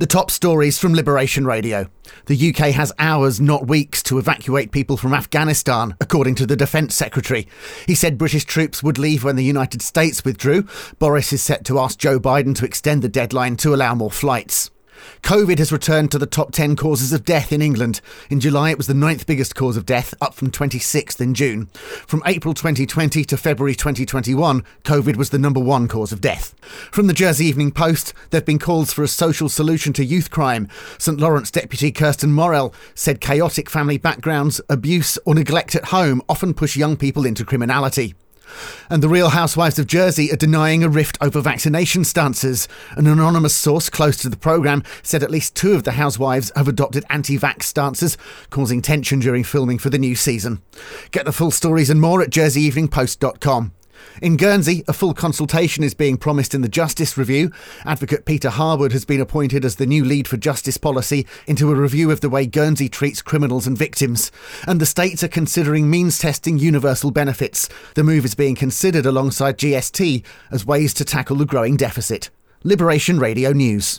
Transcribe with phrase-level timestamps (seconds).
[0.00, 1.86] The top stories from Liberation Radio.
[2.24, 6.94] The UK has hours, not weeks, to evacuate people from Afghanistan, according to the Defence
[6.94, 7.46] Secretary.
[7.86, 10.66] He said British troops would leave when the United States withdrew.
[10.98, 14.70] Boris is set to ask Joe Biden to extend the deadline to allow more flights.
[15.22, 18.00] COVID has returned to the top 10 causes of death in England.
[18.28, 21.66] In July, it was the ninth biggest cause of death, up from 26th in June.
[22.06, 26.54] From April 2020 to February 2021, COVID was the number one cause of death.
[26.90, 30.30] From the Jersey Evening Post, there have been calls for a social solution to youth
[30.30, 30.68] crime.
[30.98, 36.54] St Lawrence Deputy Kirsten Morel said chaotic family backgrounds, abuse, or neglect at home often
[36.54, 38.14] push young people into criminality.
[38.88, 42.68] And the Real Housewives of Jersey are denying a rift over vaccination stances.
[42.96, 46.68] An anonymous source close to the programme said at least two of the housewives have
[46.68, 48.16] adopted anti vax stances,
[48.50, 50.62] causing tension during filming for the new season.
[51.10, 53.72] Get the full stories and more at jerseyeveningpost.com.
[54.22, 57.50] In Guernsey, a full consultation is being promised in the Justice Review.
[57.84, 61.74] Advocate Peter Harwood has been appointed as the new lead for justice policy into a
[61.74, 64.30] review of the way Guernsey treats criminals and victims.
[64.66, 67.68] And the states are considering means testing universal benefits.
[67.94, 72.30] The move is being considered alongside GST as ways to tackle the growing deficit.
[72.62, 73.88] Liberation Radio News.